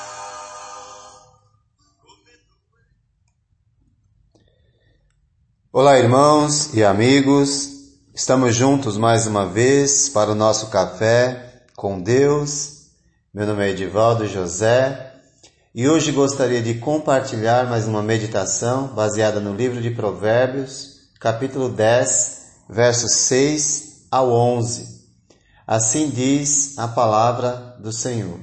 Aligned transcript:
Olá, 5.72 5.98
irmãos 5.98 6.74
e 6.74 6.84
amigos. 6.84 7.70
Estamos 8.14 8.54
juntos 8.54 8.98
mais 8.98 9.26
uma 9.26 9.46
vez 9.46 10.10
para 10.10 10.32
o 10.32 10.34
nosso 10.34 10.68
café 10.68 11.62
com 11.74 11.98
Deus. 11.98 12.90
Meu 13.32 13.46
nome 13.46 13.64
é 13.66 13.70
Edivaldo 13.70 14.28
José 14.28 15.14
e 15.74 15.88
hoje 15.88 16.12
gostaria 16.12 16.60
de 16.60 16.74
compartilhar 16.74 17.70
mais 17.70 17.88
uma 17.88 18.02
meditação 18.02 18.88
baseada 18.88 19.40
no 19.40 19.54
livro 19.54 19.80
de 19.80 19.90
Provérbios, 19.90 21.08
capítulo 21.18 21.70
10, 21.70 22.42
versos 22.68 23.10
6 23.12 23.93
ao 24.14 24.30
11. 24.30 25.02
Assim 25.66 26.08
diz 26.08 26.78
a 26.78 26.86
palavra 26.86 27.76
do 27.80 27.92
Senhor. 27.92 28.38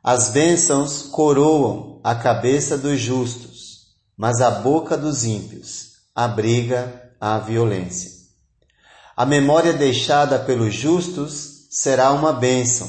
As 0.00 0.28
bênçãos 0.28 1.02
coroam 1.02 2.00
a 2.04 2.14
cabeça 2.14 2.78
dos 2.78 3.00
justos, 3.00 3.88
mas 4.16 4.40
a 4.40 4.52
boca 4.52 4.96
dos 4.96 5.24
ímpios 5.24 5.94
abriga 6.14 7.10
a 7.20 7.36
violência. 7.40 8.12
A 9.16 9.26
memória 9.26 9.72
deixada 9.72 10.38
pelos 10.38 10.72
justos 10.72 11.66
será 11.68 12.12
uma 12.12 12.32
bênção, 12.32 12.88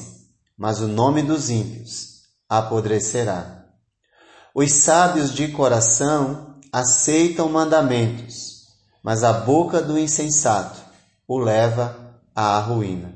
mas 0.55 0.81
o 0.81 0.87
nome 0.87 1.23
dos 1.23 1.49
ímpios 1.49 2.25
apodrecerá. 2.47 3.65
Os 4.53 4.71
sábios 4.71 5.33
de 5.33 5.47
coração 5.47 6.59
aceitam 6.71 7.49
mandamentos, 7.49 8.67
mas 9.01 9.23
a 9.23 9.33
boca 9.33 9.81
do 9.81 9.97
insensato 9.97 10.84
o 11.27 11.37
leva 11.37 12.19
à 12.35 12.59
ruína. 12.59 13.13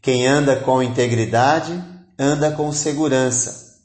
Quem 0.00 0.26
anda 0.26 0.60
com 0.60 0.82
integridade 0.82 1.82
anda 2.18 2.50
com 2.50 2.72
segurança, 2.72 3.78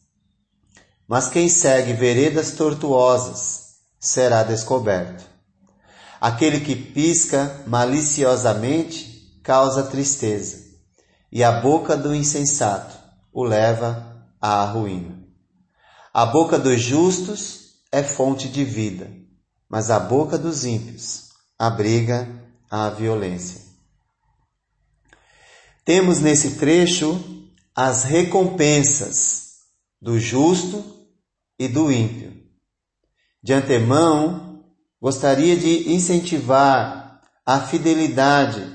mas 1.07 1.29
quem 1.29 1.47
segue 1.47 1.93
veredas 1.93 2.53
tortuosas 2.53 3.75
será 3.99 4.41
descoberto. 4.41 5.23
Aquele 6.19 6.61
que 6.61 6.75
pisca 6.75 7.63
maliciosamente 7.67 9.39
causa 9.43 9.83
tristeza, 9.83 10.63
e 11.31 11.43
a 11.43 11.51
boca 11.51 11.95
do 11.95 12.15
insensato 12.15 12.97
o 13.31 13.43
leva 13.43 14.25
à 14.41 14.63
ruína. 14.65 15.23
A 16.13 16.25
boca 16.25 16.57
dos 16.57 16.81
justos 16.81 17.75
é 17.91 18.01
fonte 18.01 18.47
de 18.47 18.63
vida, 18.63 19.11
mas 19.69 19.91
a 19.91 19.99
boca 19.99 20.37
dos 20.37 20.63
ímpios 20.63 21.29
abriga 21.57 22.27
a 22.73 22.89
violência. 22.89 23.61
Temos 25.85 26.19
nesse 26.19 26.55
trecho 26.55 27.51
as 27.75 28.03
recompensas 28.03 29.59
do 30.01 30.19
justo 30.19 30.83
e 31.59 31.67
do 31.67 31.91
ímpio. 31.91 32.33
De 33.43 33.53
antemão, 33.53 34.65
gostaria 34.99 35.55
de 35.55 35.93
incentivar 35.93 37.21
a 37.45 37.59
fidelidade 37.59 38.65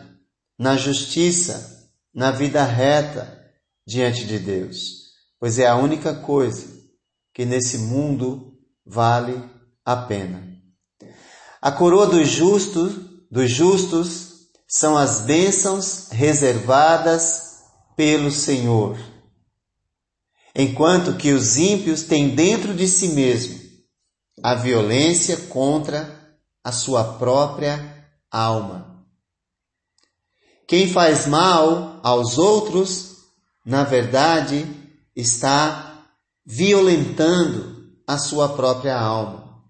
na 0.59 0.76
justiça, 0.76 1.91
na 2.15 2.30
vida 2.30 2.62
reta 2.62 3.42
diante 3.86 4.26
de 4.26 4.38
Deus 4.38 5.09
pois 5.38 5.59
é 5.59 5.66
a 5.66 5.76
única 5.76 6.15
coisa 6.15 6.66
que 7.32 7.44
nesse 7.44 7.78
mundo 7.78 8.59
vale 8.84 9.42
a 9.84 9.97
pena. 9.97 10.42
A 11.60 11.70
coroa 11.70 12.06
dos 12.06 12.28
justos, 12.28 12.94
dos 13.31 13.50
justos 13.50 14.28
são 14.66 14.97
as 14.97 15.21
bênçãos 15.21 16.09
reservadas 16.11 17.62
pelo 17.97 18.31
Senhor, 18.31 18.99
enquanto 20.55 21.16
que 21.16 21.33
os 21.33 21.56
ímpios 21.56 22.03
têm 22.03 22.34
dentro 22.34 22.75
de 22.75 22.87
si 22.87 23.09
mesmo 23.09 23.59
a 24.43 24.55
violência 24.55 25.37
contra 25.49 26.37
a 26.62 26.71
sua 26.71 27.03
própria 27.15 28.06
alma. 28.31 29.05
Quem 30.66 30.91
faz 30.91 31.27
mal 31.27 31.99
aos 32.03 32.37
outros, 32.37 33.16
na 33.65 33.84
verdade, 33.84 34.66
está 35.16 36.06
violentando 36.45 37.91
a 38.06 38.19
sua 38.19 38.50
própria 38.50 38.99
alma. 38.99 39.62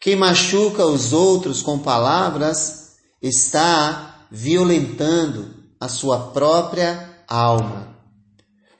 Quem 0.00 0.16
machuca 0.16 0.84
os 0.84 1.12
outros 1.12 1.62
com 1.62 1.78
palavras 1.78 2.83
está 3.28 4.26
violentando 4.30 5.54
a 5.80 5.88
sua 5.88 6.30
própria 6.32 7.24
alma. 7.26 7.98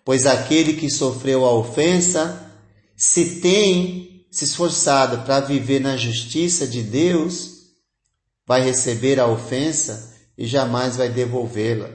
Pois 0.04 0.26
aquele 0.26 0.74
que 0.74 0.90
sofreu 0.90 1.44
a 1.44 1.52
ofensa, 1.52 2.52
se 2.96 3.40
tem 3.40 4.26
se 4.30 4.44
esforçado 4.44 5.24
para 5.24 5.40
viver 5.40 5.80
na 5.80 5.96
justiça 5.96 6.66
de 6.66 6.82
Deus, 6.82 7.52
vai 8.46 8.62
receber 8.62 9.20
a 9.20 9.26
ofensa 9.26 10.12
e 10.36 10.46
jamais 10.46 10.96
vai 10.96 11.08
devolvê-la, 11.08 11.90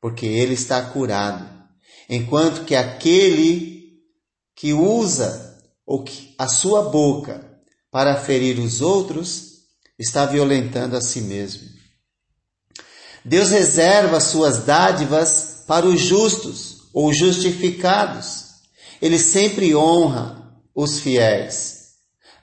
porque 0.00 0.26
ele 0.26 0.54
está 0.54 0.82
curado 0.82 1.56
enquanto 2.08 2.64
que 2.64 2.74
aquele 2.74 4.00
que 4.54 4.72
usa 4.72 5.58
a 6.38 6.48
sua 6.48 6.82
boca 6.90 7.60
para 7.90 8.16
ferir 8.16 8.58
os 8.58 8.80
outros 8.80 9.55
está 9.98 10.26
violentando 10.26 10.96
a 10.96 11.00
si 11.00 11.22
mesmo. 11.22 11.68
Deus 13.24 13.50
reserva 13.50 14.20
suas 14.20 14.64
dádivas 14.64 15.64
para 15.66 15.86
os 15.86 16.00
justos 16.00 16.88
ou 16.94 17.12
justificados. 17.12 18.44
Ele 19.02 19.18
sempre 19.18 19.74
honra 19.74 20.52
os 20.74 21.00
fiéis. 21.00 21.76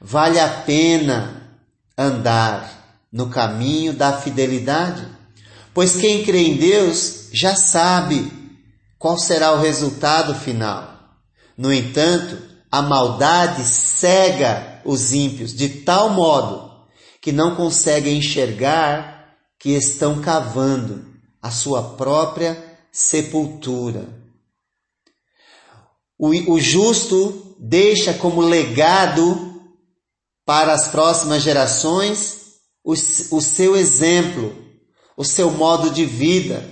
Vale 0.02 0.40
a 0.40 0.50
pena 0.50 1.58
andar 1.98 3.00
no 3.12 3.30
caminho 3.30 3.94
da 3.94 4.18
fidelidade, 4.18 5.08
pois 5.74 5.96
quem 5.96 6.24
crê 6.24 6.40
em 6.40 6.58
Deus 6.58 7.30
já 7.32 7.56
sabe 7.56 8.32
qual 8.98 9.18
será 9.18 9.54
o 9.54 9.62
resultado 9.62 10.36
final. 10.36 11.18
No 11.58 11.72
entanto, 11.72 12.38
a 12.72 12.82
maldade 12.82 13.64
cega 13.64 14.82
os 14.84 15.14
ímpios 15.14 15.54
de 15.54 15.70
tal 15.70 16.10
modo 16.10 16.73
que 17.24 17.32
não 17.32 17.56
conseguem 17.56 18.18
enxergar 18.18 19.38
que 19.58 19.70
estão 19.70 20.20
cavando 20.20 21.06
a 21.42 21.50
sua 21.50 21.96
própria 21.96 22.62
sepultura. 22.92 24.10
O, 26.20 26.60
justo 26.60 27.56
deixa 27.58 28.14
como 28.14 28.42
legado 28.42 29.62
para 30.46 30.74
as 30.74 30.90
próximas 30.90 31.42
gerações 31.42 32.58
o, 32.84 32.92
o 32.92 33.42
seu 33.42 33.78
exemplo, 33.78 34.54
o 35.16 35.24
seu 35.24 35.50
modo 35.50 35.92
de 35.92 36.06
vida, 36.06 36.70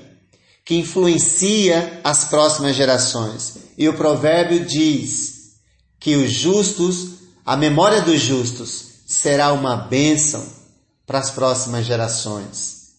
que 0.66 0.75
influencia 0.75 2.01
as 2.03 2.25
próximas 2.25 2.75
gerações. 2.75 3.56
E 3.78 3.88
o 3.88 3.94
provérbio 3.94 4.66
diz 4.66 5.53
que 5.97 6.18
os 6.18 6.29
justos, 6.29 7.19
a 7.45 7.56
memória 7.56 8.01
dos 8.01 8.19
justos, 8.19 8.91
será 9.12 9.52
uma 9.52 9.75
bênção 9.75 10.42
para 11.06 11.19
as 11.19 11.31
próximas 11.31 11.86
gerações. 11.86 12.94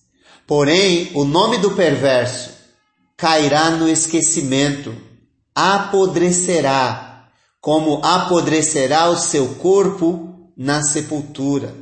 Porém, 0.47 1.11
o 1.15 1.25
nome 1.25 1.57
do 1.57 1.71
perverso 1.71 2.51
cairá 3.17 3.71
no 3.71 3.89
esquecimento, 3.89 4.95
apodrecerá, 5.55 7.31
como 7.61 8.05
apodrecerá 8.05 9.09
o 9.09 9.17
seu 9.17 9.55
corpo 9.55 10.53
na 10.55 10.83
sepultura. 10.83 11.75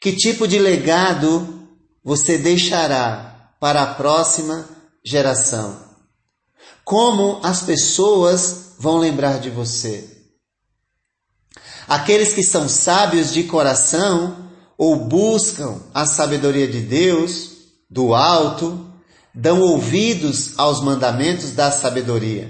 Que 0.00 0.12
tipo 0.12 0.48
de 0.48 0.58
legado 0.58 1.68
você 2.02 2.38
deixará 2.38 3.54
para 3.60 3.82
a 3.82 3.94
próxima 3.94 4.68
geração. 5.04 5.78
Como 6.84 7.38
as 7.44 7.62
pessoas 7.62 8.72
vão 8.80 8.96
lembrar 8.96 9.38
de 9.38 9.50
você? 9.50 10.09
Aqueles 11.90 12.32
que 12.32 12.44
são 12.44 12.68
sábios 12.68 13.32
de 13.32 13.42
coração 13.42 14.48
ou 14.78 14.94
buscam 14.94 15.82
a 15.92 16.06
sabedoria 16.06 16.68
de 16.68 16.82
Deus, 16.82 17.50
do 17.90 18.14
alto, 18.14 18.94
dão 19.34 19.60
ouvidos 19.60 20.56
aos 20.56 20.80
mandamentos 20.80 21.50
da 21.50 21.72
sabedoria. 21.72 22.48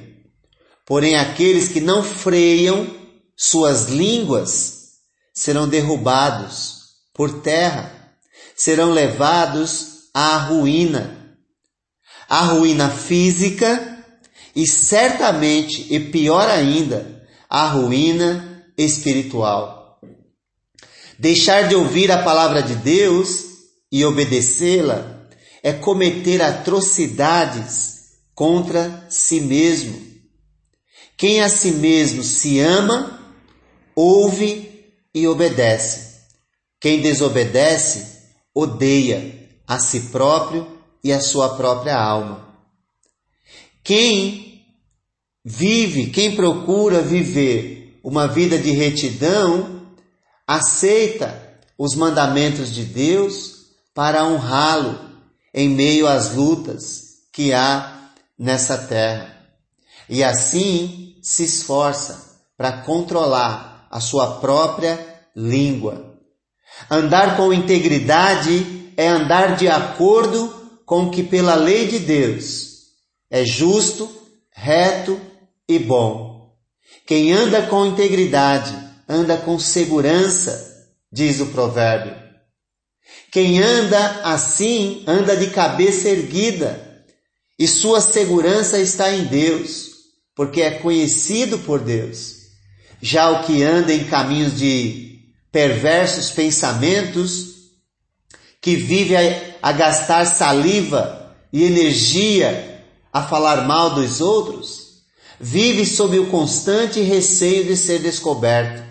Porém, 0.85 1.17
aqueles 1.17 1.69
que 1.69 1.81
não 1.81 2.03
freiam 2.03 2.87
suas 3.35 3.89
línguas 3.89 4.91
serão 5.33 5.67
derrubados 5.67 6.91
por 7.15 7.41
terra, 7.41 8.13
serão 8.55 8.91
levados 8.91 10.11
à 10.13 10.37
ruína. 10.37 11.35
A 12.29 12.45
ruína 12.45 12.91
física 12.91 14.05
e 14.55 14.69
certamente, 14.69 15.87
e 15.89 15.99
pior 15.99 16.47
ainda, 16.47 17.27
a 17.49 17.67
ruína 17.67 18.50
espiritual. 18.85 20.01
Deixar 21.19 21.69
de 21.69 21.75
ouvir 21.75 22.11
a 22.11 22.23
palavra 22.23 22.63
de 22.63 22.75
Deus 22.77 23.45
e 23.93 24.05
obedecê-la 24.05 25.27
é 25.63 25.73
cometer 25.73 26.41
atrocidades 26.41 28.01
contra 28.35 29.07
si 29.11 29.41
mesmo. 29.41 30.01
Quem 31.17 31.43
a 31.43 31.49
si 31.51 31.73
mesmo 31.73 32.23
se 32.23 32.59
ama, 32.61 33.35
ouve 33.95 34.95
e 35.15 35.29
obedece. 35.29 36.21
Quem 36.81 37.03
desobedece, 37.03 38.21
odeia 38.55 39.49
a 39.67 39.79
si 39.79 40.01
próprio 40.13 40.79
e 41.05 41.13
a 41.13 41.21
sua 41.21 41.57
própria 41.57 41.97
alma. 41.99 42.49
Quem 43.85 44.65
vive, 45.45 46.07
quem 46.07 46.35
procura 46.35 47.03
viver 47.03 47.80
uma 48.03 48.27
vida 48.27 48.59
de 48.59 48.71
retidão, 48.71 49.83
aceita 50.47 51.59
os 51.77 51.95
mandamentos 51.95 52.73
de 52.73 52.85
Deus 52.85 53.67
para 53.95 54.25
honrá-lo 54.25 54.99
em 55.53 55.69
meio 55.69 56.07
às 56.07 56.35
lutas 56.35 57.19
que 57.33 57.53
há 57.53 58.11
nessa 58.39 58.79
terra. 58.79 59.37
E 60.09 60.25
assim 60.25 61.17
se 61.23 61.45
esforça 61.45 62.41
para 62.57 62.83
controlar 62.83 63.87
a 63.91 64.01
sua 64.01 64.41
própria 64.41 64.99
língua. 65.35 66.17
Andar 66.91 67.37
com 67.37 67.53
integridade 67.53 68.93
é 68.97 69.09
andar 69.09 69.57
de 69.57 69.69
acordo 69.69 70.81
com 70.85 71.05
o 71.05 71.11
que 71.11 71.23
pela 71.23 71.55
lei 71.55 71.87
de 71.89 71.99
Deus 71.99 72.71
é 73.31 73.45
justo, 73.45 74.11
reto 74.53 75.19
e 75.69 75.79
bom. 75.79 76.30
Quem 77.11 77.33
anda 77.33 77.63
com 77.63 77.87
integridade 77.87 78.73
anda 79.09 79.37
com 79.37 79.59
segurança, 79.59 80.87
diz 81.13 81.41
o 81.41 81.47
provérbio. 81.47 82.15
Quem 83.33 83.61
anda 83.61 84.21
assim 84.23 85.03
anda 85.09 85.37
de 85.37 85.51
cabeça 85.51 86.09
erguida 86.09 87.03
e 87.59 87.67
sua 87.67 88.01
segurança 88.01 88.79
está 88.79 89.13
em 89.13 89.25
Deus, 89.25 89.91
porque 90.37 90.63
é 90.63 90.71
conhecido 90.71 91.59
por 91.59 91.81
Deus. 91.81 92.37
Já 93.03 93.29
o 93.29 93.43
que 93.43 93.61
anda 93.61 93.93
em 93.93 94.05
caminhos 94.05 94.57
de 94.57 95.19
perversos 95.51 96.31
pensamentos, 96.31 97.73
que 98.61 98.77
vive 98.77 99.17
a, 99.17 99.21
a 99.61 99.73
gastar 99.73 100.25
saliva 100.27 101.35
e 101.53 101.65
energia 101.65 102.85
a 103.13 103.21
falar 103.21 103.67
mal 103.67 103.97
dos 103.97 104.21
outros, 104.21 104.90
vive 105.41 105.87
sob 105.87 106.19
o 106.19 106.27
constante 106.27 107.01
receio 107.01 107.65
de 107.65 107.75
ser 107.75 108.01
descoberto 108.01 108.85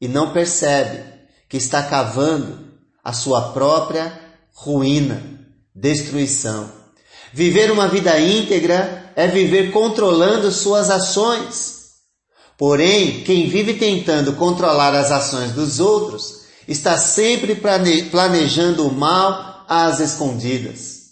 e 0.00 0.08
não 0.08 0.32
percebe 0.32 1.04
que 1.46 1.58
está 1.58 1.82
cavando 1.82 2.72
a 3.04 3.12
sua 3.12 3.52
própria 3.52 4.18
ruína, 4.54 5.22
destruição. 5.74 6.72
Viver 7.34 7.70
uma 7.70 7.86
vida 7.86 8.18
íntegra 8.18 9.12
é 9.14 9.26
viver 9.26 9.70
controlando 9.72 10.50
suas 10.50 10.88
ações. 10.88 11.76
Porém, 12.56 13.22
quem 13.22 13.46
vive 13.46 13.74
tentando 13.74 14.32
controlar 14.32 14.94
as 14.94 15.10
ações 15.10 15.52
dos 15.52 15.78
outros 15.78 16.46
está 16.66 16.96
sempre 16.96 17.54
planejando 18.10 18.88
o 18.88 18.92
mal 18.92 19.66
às 19.68 20.00
escondidas. 20.00 21.10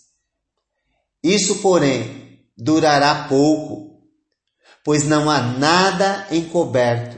Isso, 1.22 1.56
porém, 1.56 2.40
durará 2.56 3.26
pouco 3.28 3.93
pois 4.84 5.04
não 5.04 5.30
há 5.30 5.40
nada 5.40 6.26
encoberto 6.30 7.16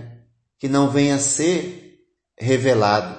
que 0.58 0.68
não 0.68 0.88
venha 0.88 1.16
a 1.16 1.18
ser 1.18 1.98
revelado. 2.38 3.18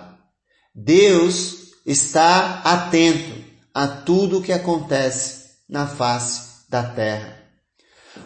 Deus 0.74 1.74
está 1.86 2.62
atento 2.64 3.44
a 3.74 3.88
tudo 3.88 4.40
o 4.40 4.42
que 4.42 4.54
acontece 4.54 5.48
na 5.70 5.86
face 5.86 6.64
da 6.70 6.82
terra. 6.82 7.38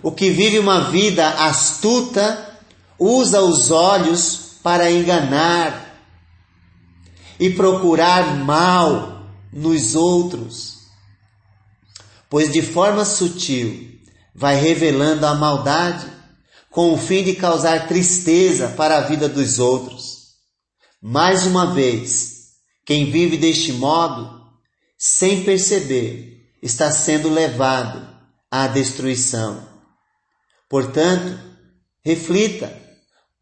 O 0.03 0.12
que 0.12 0.29
vive 0.29 0.59
uma 0.59 0.91
vida 0.91 1.27
astuta 1.27 2.59
usa 2.97 3.41
os 3.41 3.71
olhos 3.71 4.57
para 4.63 4.91
enganar 4.91 5.91
e 7.39 7.50
procurar 7.50 8.35
mal 8.35 9.25
nos 9.51 9.95
outros, 9.95 10.77
pois 12.29 12.51
de 12.51 12.62
forma 12.62 13.03
sutil 13.03 13.91
vai 14.42 14.56
revelando 14.56 15.24
a 15.28 15.36
maldade 15.36 16.12
com 16.72 16.92
o 16.92 16.98
fim 16.98 17.24
de 17.24 17.36
causar 17.36 17.88
tristeza 17.88 18.70
para 18.70 18.98
a 18.98 19.02
vida 19.02 19.30
dos 19.30 19.60
outros. 19.60 20.32
Mais 21.00 21.46
uma 21.46 21.76
vez, 21.76 22.54
quem 22.84 23.12
vive 23.12 23.38
deste 23.38 23.72
modo, 23.72 24.42
sem 24.98 25.44
perceber, 25.44 26.56
está 26.60 26.90
sendo 26.90 27.30
levado 27.30 28.04
à 28.50 28.66
destruição. 28.66 29.64
Portanto, 30.68 31.40
reflita 32.04 32.76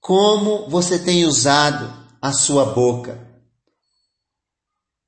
como 0.01 0.69
você 0.69 0.99
tem 0.99 1.25
usado 1.25 1.93
a 2.21 2.33
sua 2.33 2.73
boca. 2.73 3.25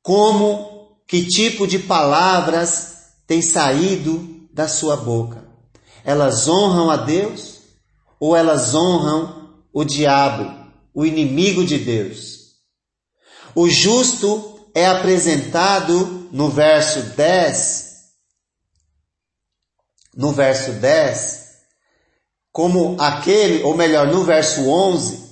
Como, 0.01 1.01
que 1.05 1.25
tipo 1.25 1.67
de 1.67 1.79
palavras 1.79 3.11
tem 3.27 3.41
saído 3.41 4.47
da 4.53 4.69
sua 4.69 4.95
boca. 4.95 5.50
Elas 6.03 6.47
honram 6.47 6.89
a 6.89 6.97
Deus 6.97 7.59
ou 8.19 8.35
elas 8.35 8.73
honram 8.75 9.61
o 9.73 9.83
diabo, 9.83 10.69
o 10.93 11.05
inimigo 11.05 11.65
de 11.65 11.77
Deus? 11.77 12.41
O 13.55 13.69
justo 13.69 14.69
é 14.73 14.85
apresentado 14.85 16.29
no 16.31 16.49
verso 16.49 17.01
10, 17.15 17.91
no 20.15 20.31
verso 20.31 20.71
10, 20.73 21.41
como 22.51 22.99
aquele, 22.99 23.63
ou 23.63 23.75
melhor, 23.75 24.07
no 24.07 24.23
verso 24.23 24.69
11, 24.69 25.31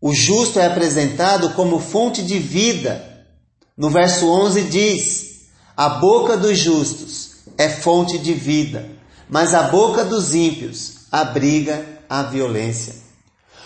o 0.00 0.12
justo 0.12 0.60
é 0.60 0.66
apresentado 0.66 1.54
como 1.54 1.80
fonte 1.80 2.22
de 2.22 2.38
vida. 2.38 3.26
No 3.74 3.88
verso 3.88 4.28
11 4.28 4.62
diz: 4.64 5.48
A 5.74 5.88
boca 5.88 6.36
dos 6.36 6.58
justos 6.58 7.30
é 7.56 7.68
fonte 7.68 8.18
de 8.18 8.34
vida, 8.34 8.86
mas 9.34 9.52
a 9.52 9.64
boca 9.64 10.04
dos 10.04 10.32
ímpios 10.32 11.08
abriga 11.10 11.84
a 12.08 12.22
violência. 12.22 12.94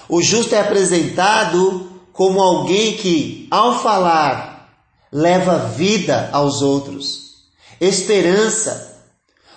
O 0.09 0.23
justo 0.23 0.55
é 0.55 0.61
apresentado 0.61 1.93
como 2.11 2.41
alguém 2.41 2.97
que, 2.97 3.47
ao 3.51 3.79
falar, 3.83 4.73
leva 5.13 5.59
vida 5.59 6.31
aos 6.33 6.63
outros, 6.63 7.35
esperança, 7.79 8.99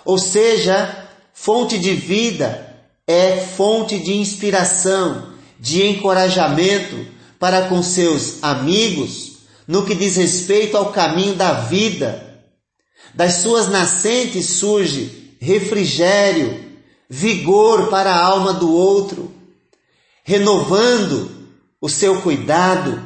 ou 0.04 0.18
seja, 0.18 1.08
fonte 1.32 1.78
de 1.78 1.94
vida 1.94 2.76
é 3.06 3.38
fonte 3.38 3.98
de 3.98 4.12
inspiração, 4.14 5.32
de 5.58 5.82
encorajamento 5.86 7.06
para 7.38 7.68
com 7.70 7.82
seus 7.82 8.44
amigos 8.44 9.38
no 9.66 9.86
que 9.86 9.94
diz 9.94 10.16
respeito 10.16 10.76
ao 10.76 10.92
caminho 10.92 11.36
da 11.36 11.54
vida. 11.54 12.38
Das 13.14 13.36
suas 13.36 13.68
nascentes 13.68 14.44
surge 14.50 15.21
refrigério, 15.42 16.78
vigor 17.10 17.88
para 17.90 18.12
a 18.12 18.24
alma 18.24 18.52
do 18.52 18.72
outro, 18.72 19.34
renovando 20.22 21.48
o 21.80 21.88
seu 21.88 22.22
cuidado 22.22 23.04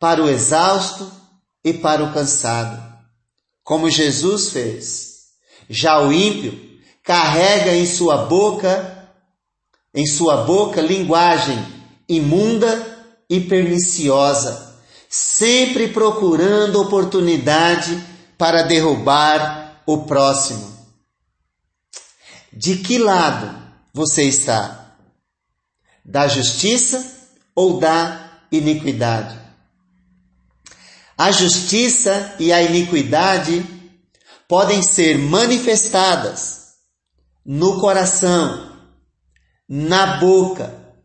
para 0.00 0.22
o 0.22 0.28
exausto 0.30 1.12
e 1.62 1.74
para 1.74 2.02
o 2.02 2.10
cansado, 2.14 2.82
como 3.62 3.90
Jesus 3.90 4.48
fez. 4.48 5.24
Já 5.68 6.00
o 6.00 6.10
ímpio 6.10 6.58
carrega 7.02 7.74
em 7.74 7.84
sua 7.84 8.24
boca, 8.24 9.10
em 9.94 10.06
sua 10.06 10.38
boca 10.38 10.80
linguagem 10.80 11.62
imunda 12.08 13.04
e 13.28 13.40
perniciosa, 13.40 14.74
sempre 15.10 15.88
procurando 15.88 16.80
oportunidade 16.80 18.02
para 18.38 18.62
derrubar 18.62 19.82
o 19.84 19.98
próximo. 20.04 20.73
De 22.56 22.76
que 22.76 22.98
lado 22.98 23.52
você 23.92 24.22
está? 24.22 24.96
Da 26.04 26.28
justiça 26.28 27.04
ou 27.52 27.80
da 27.80 28.38
iniquidade? 28.52 29.36
A 31.18 31.32
justiça 31.32 32.36
e 32.38 32.52
a 32.52 32.62
iniquidade 32.62 33.66
podem 34.46 34.84
ser 34.84 35.18
manifestadas 35.18 36.74
no 37.44 37.80
coração, 37.80 38.72
na 39.68 40.18
boca, 40.18 40.96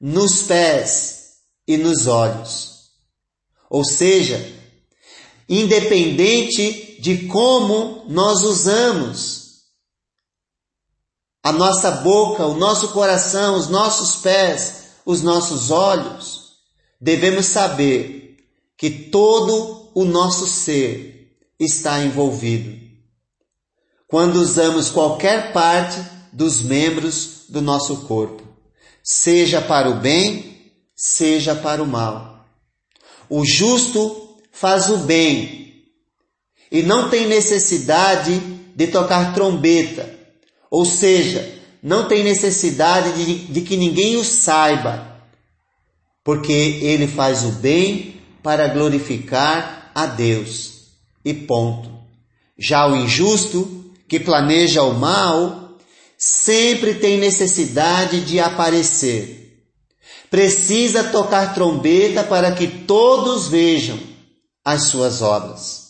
nos 0.00 0.44
pés 0.44 1.34
e 1.68 1.76
nos 1.76 2.06
olhos. 2.06 2.90
Ou 3.68 3.84
seja, 3.84 4.40
independente 5.46 6.98
de 7.02 7.26
como 7.26 8.06
nós 8.08 8.40
usamos 8.40 9.45
a 11.46 11.52
nossa 11.52 11.92
boca, 11.92 12.44
o 12.44 12.56
nosso 12.56 12.88
coração, 12.88 13.56
os 13.56 13.68
nossos 13.68 14.16
pés, 14.16 14.86
os 15.04 15.22
nossos 15.22 15.70
olhos, 15.70 16.56
devemos 17.00 17.46
saber 17.46 18.36
que 18.76 18.90
todo 18.90 19.88
o 19.94 20.04
nosso 20.04 20.44
ser 20.48 21.38
está 21.56 22.00
envolvido. 22.00 22.76
Quando 24.08 24.40
usamos 24.40 24.90
qualquer 24.90 25.52
parte 25.52 26.04
dos 26.32 26.62
membros 26.62 27.44
do 27.48 27.62
nosso 27.62 27.98
corpo, 27.98 28.42
seja 29.00 29.62
para 29.62 29.88
o 29.88 30.00
bem, 30.00 30.72
seja 30.96 31.54
para 31.54 31.80
o 31.80 31.86
mal. 31.86 32.44
O 33.30 33.46
justo 33.46 34.36
faz 34.50 34.90
o 34.90 34.96
bem 34.96 35.84
e 36.72 36.82
não 36.82 37.08
tem 37.08 37.28
necessidade 37.28 38.36
de 38.74 38.88
tocar 38.88 39.32
trombeta, 39.32 40.15
ou 40.70 40.84
seja, 40.84 41.56
não 41.82 42.08
tem 42.08 42.24
necessidade 42.24 43.24
de, 43.24 43.34
de 43.46 43.60
que 43.60 43.76
ninguém 43.76 44.16
o 44.16 44.24
saiba, 44.24 45.22
porque 46.24 46.52
ele 46.52 47.06
faz 47.06 47.44
o 47.44 47.52
bem 47.52 48.20
para 48.42 48.68
glorificar 48.68 49.90
a 49.94 50.06
Deus. 50.06 50.74
E 51.24 51.32
ponto. 51.32 51.90
Já 52.58 52.86
o 52.86 52.96
injusto, 52.96 53.92
que 54.08 54.20
planeja 54.20 54.82
o 54.82 54.94
mal, 54.94 55.76
sempre 56.16 56.94
tem 56.94 57.18
necessidade 57.18 58.24
de 58.24 58.40
aparecer. 58.40 59.64
Precisa 60.30 61.04
tocar 61.04 61.54
trombeta 61.54 62.24
para 62.24 62.52
que 62.52 62.66
todos 62.66 63.48
vejam 63.48 63.98
as 64.64 64.84
suas 64.84 65.22
obras. 65.22 65.86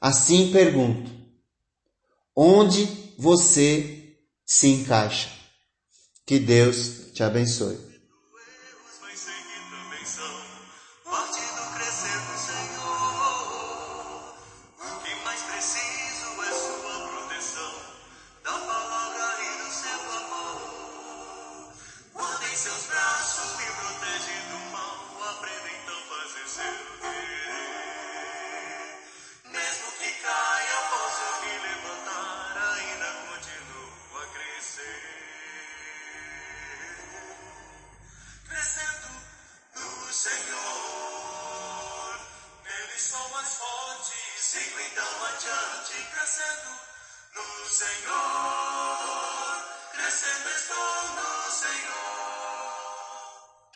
Assim 0.00 0.50
pergunto: 0.50 1.10
onde 2.34 3.05
você 3.18 4.16
se 4.44 4.68
encaixa. 4.68 5.30
Que 6.26 6.38
Deus 6.38 7.12
te 7.12 7.22
abençoe. 7.22 7.74
Erros, 7.74 7.96